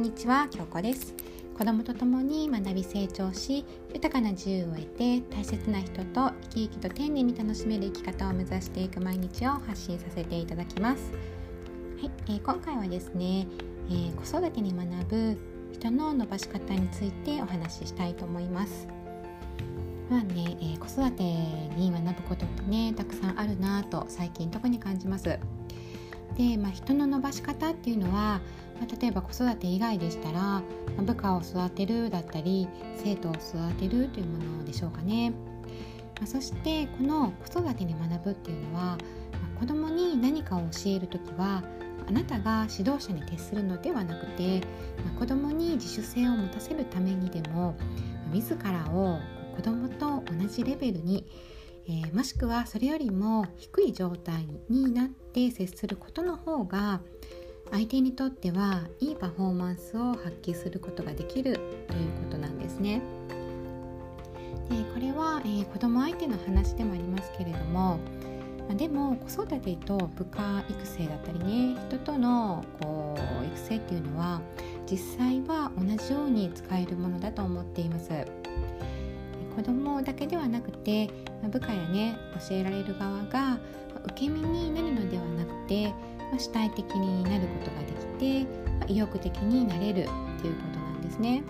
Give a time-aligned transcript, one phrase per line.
[0.00, 1.14] んにちは京子です。
[1.58, 11.12] 子供と共に学び成長し豊かな自由を得て大切な人と生き生きと丁寧に楽しめる生き方を目指していく毎日を発信させていただきます。
[12.00, 13.46] はい、えー、今回はですね、
[13.90, 15.38] えー、子育てに学ぶ
[15.74, 18.88] 人の伸ばし方についてお話ししたいと思います。
[20.08, 21.24] まあね、えー、子育て
[21.76, 25.38] に学ぶことってねたくさんあるなと最近特に感じます。
[26.38, 28.40] で、まあ、人の伸ばし方っていうのは、
[28.80, 30.62] まあ、例えば子育て以外でしたら、
[30.96, 35.36] ま、部下を育てるだったり生徒を育てるというものでしょうかね、ま
[36.24, 38.96] あ、そしてこの子育てに学ぶっていうのは、ま
[39.56, 41.62] あ、子供に何かを教える時は
[42.08, 44.60] あなたが指導者に徹するのではなくて、
[45.04, 47.76] まあ、子供に自主性を持たせるためにでも
[48.32, 49.18] 自らを
[49.54, 51.26] 子供と同じレベルに
[51.86, 57.00] えー、もしくはそれよりも低い状態になって接することの方が
[57.70, 61.64] 相手にとってはいいパフォーマンスを発揮することができるという
[62.24, 63.00] ことなんですね。
[64.68, 67.98] でこれは、えー、子供相手の話でもありますけれども
[68.76, 74.40] でも子育てと部下育成だったりね人とのこう育成っていうのは
[74.88, 78.10] 実際は同じように使えるものだと思っています。
[79.56, 81.10] 子供だけではなくて
[81.50, 82.16] 部下やね
[82.48, 83.58] 教えられる側が
[84.04, 85.92] 受け身になるのではなくて
[86.38, 88.46] 主体的になることができて
[88.80, 90.08] ま意欲的になれる
[90.40, 91.42] ということなんですね。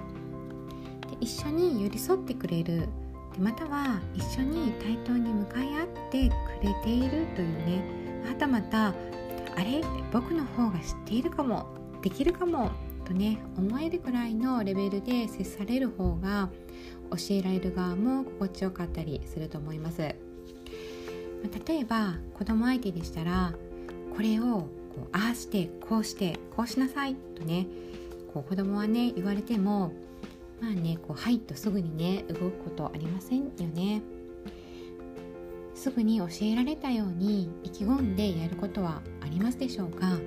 [1.10, 2.88] で一緒に寄り添ってくれる。
[3.32, 7.84] でまたは一緒に対等に向かい合ってくれているというね。
[8.26, 8.92] はたまたあ
[9.58, 9.82] れ？
[10.12, 11.66] 僕の方が知っているかも。
[12.02, 12.70] できるかも。
[13.04, 16.48] とね思えるくらいのレベルで接される方が
[17.10, 19.98] 教えられる側も心地よかったりすると思います。
[19.98, 20.16] 例
[21.68, 23.54] えば子供相手でしたら
[24.14, 24.69] これをこ
[25.05, 27.66] うああしてこうしてこうしなさいとね
[28.33, 29.92] こう子供はね言われても
[30.61, 34.03] まあねこうはいとすぐにね動くことありませんよね。
[35.75, 40.19] すぐに教えられたように意気込んでやることはありますでしょうか？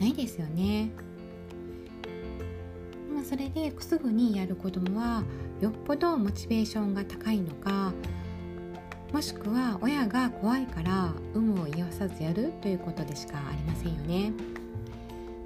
[0.00, 0.90] ないですよね。
[3.14, 5.24] まあ、それですぐにやる子供は
[5.60, 7.92] よっぽどモチベーションが高いのか
[9.16, 14.30] もしくは親が怖いから有無を言わさずやるということでしかありませんよね。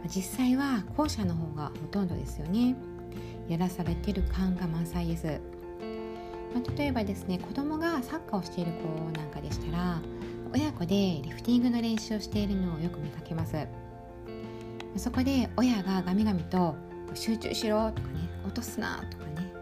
[0.09, 2.75] 実際は後者の方がほとんどですよね。
[3.49, 5.41] やらされてる感が満載です、
[6.53, 10.01] まあ、例えばですね子供がサッカーをしている子なんかでしたら
[10.53, 13.55] 親子でリフティングの練習をしているのをよく見かけます。
[14.97, 16.75] そこで親がガミガミと
[17.15, 19.53] 集中しろとかね落とすなとかね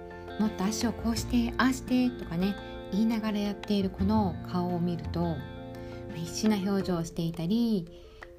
[0.41, 2.57] もっと足をこうしてああしてとかね
[2.93, 5.37] 言いながらやっているこの顔を見ると
[6.15, 7.87] 必死な表情をしていたり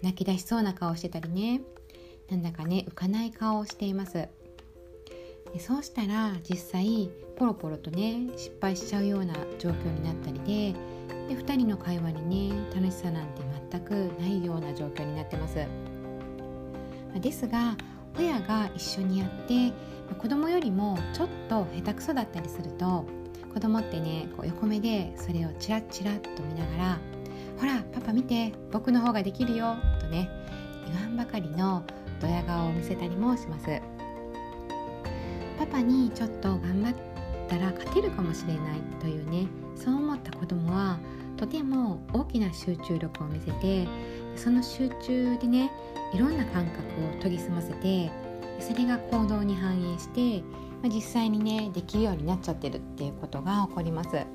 [0.02, 1.62] 泣き出しそうな顔をしてたりね。
[2.30, 4.14] なんだかね浮かない顔をしています。
[4.14, 10.80] でそうしたら実際ポロポロとね失敗しちゃうような状況になったりで
[11.28, 15.66] で2人の会話にね楽しさなんて全くないような状況になってます。
[17.20, 17.76] ですが
[18.18, 19.72] 親が一緒にやって
[20.18, 23.06] 子供よりもちょっと下手くそだったりすると
[23.54, 27.00] 子供ってねこう横目でそれをチラッチラッと見ながら
[27.60, 30.30] 「ほらパパ見て僕の方ができるよ」とね
[30.88, 31.84] 言わんばかりの
[32.22, 33.82] ドヤ顔を見せたりもします。
[35.58, 36.96] パパにちょっと頑張っ
[37.50, 40.98] たら勝てるかもしれないというねそう思った子供は
[41.36, 43.86] とても大きな集中力を見せて
[44.38, 45.70] その集中でね
[46.14, 46.80] いろんな感覚
[47.18, 48.10] を研ぎ澄ませて
[48.62, 50.44] それが行動に反映して、
[50.88, 54.26] 実際にねできるようになっちゃってるっていうことが起こります。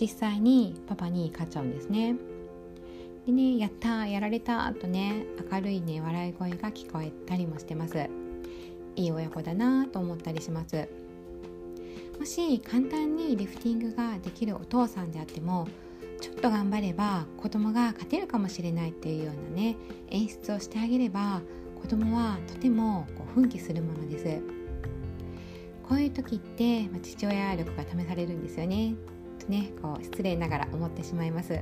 [0.00, 2.16] 実際にパパに勝っちゃうんですね。
[3.26, 8.08] でねやったやられたとね明るいね笑い声が聞こえたりもしてます。
[8.96, 10.88] いい親子だなと思ったりします。
[12.18, 15.66] もし簡単にリフティングができるお父さんであっても
[16.20, 19.76] ちょっと頑張れば子供が勝てるかもしれないっていうようなね
[20.10, 21.40] 演出をしてあげれば
[21.80, 24.61] 子供はとてもこう奮起するものです。
[25.92, 28.94] こういう時って、まあ、父親力が試されるんですよね。
[29.38, 31.52] とねこう失礼ながら思ってしまいます、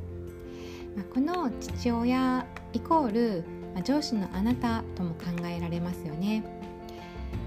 [0.94, 3.44] まあ、この父親イコール、
[3.74, 6.44] まあ、上司のあなたとも考えられますよね。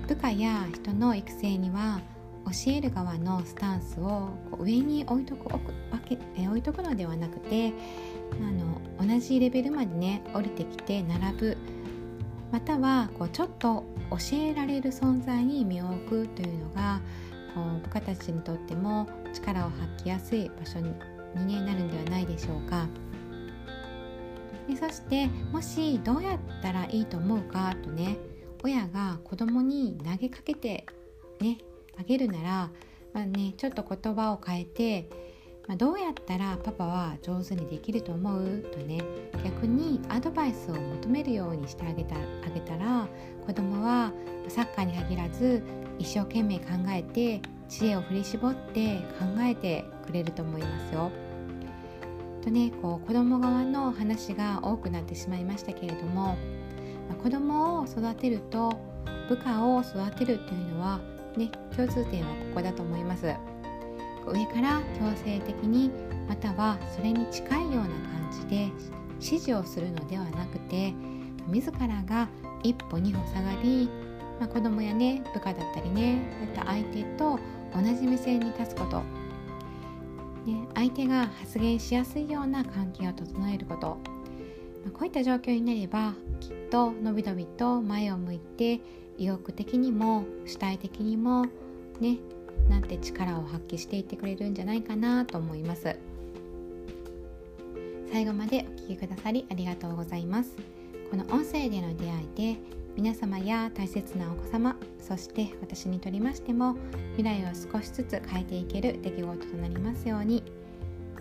[0.09, 2.01] 部下や人の育成には
[2.47, 5.62] 教える側のスタンスをこう上に置いとくわ
[6.03, 7.71] けえ置いとくのではなくて
[8.41, 11.57] あの同じレベルまでね降りてきて並ぶ
[12.53, 17.01] またはこうちょっと教えられる存在に身を置くというのが
[17.55, 20.94] こう部下たちにとっても力を発揮やすい場所に、
[21.47, 22.88] ね、なるんではないでしょうか。
[24.69, 28.17] でそしてもしどうやったらいいと思うかとね
[28.63, 30.85] 親が子供に投げかけて
[31.41, 31.57] ね
[32.00, 32.69] あげるなら、
[33.13, 35.09] まあね、ちょっと言葉を変えて、
[35.68, 39.01] まあ、どうやったらパパは上手にできると思うとね
[39.44, 43.07] 逆にアドバイスを求めるようにしてあげたあげたら
[43.45, 44.12] 子供は
[44.50, 45.63] サッカーに限らず
[46.00, 51.12] 一生懸命考えて知恵を振り絞って考えてくれると思いますよ。
[52.44, 56.36] とねこう子供側の話が多くなってしまいましたけれども、
[57.07, 58.77] まあ、子供を育てると
[59.30, 61.00] 部下を育てるというのは
[61.38, 63.52] ね共通点はここだと思います。
[64.31, 65.92] 上から強制的に
[66.28, 68.72] またはそれに近いような感じで
[69.16, 70.94] 指示をするのではなくて
[71.48, 72.28] 自らが
[72.64, 73.90] 一歩二歩下がり、
[74.40, 77.40] まあ、子供やね部下だったりねそういった相手と
[77.75, 79.00] 同じ目線に立つこと、
[80.50, 88.80] ね、相手が発言しやすいような関係を整えること、まあ、こういった状況になればきっとのびのびと前を向いて
[89.18, 91.46] 意欲的にも主体的にも
[92.00, 92.18] ね
[92.69, 95.95] なんて力を発揮していってくれるんじゃないかなと思います。
[98.11, 100.55] 最後までお聴きくださりありがとうございます。
[101.09, 102.59] この音声での出会いで
[102.95, 106.75] 皆様や大切なお子様そして私にとりましても
[107.17, 110.44] 未来を少しずつ変えていける出来事となりますように。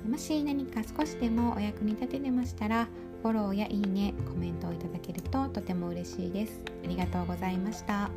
[0.08, 2.88] もし何か少しでもお役に立ててましたら
[3.22, 6.60] フォローやいいねコメントをいただけるととても嬉しいです。
[6.84, 8.10] ありがとうございました。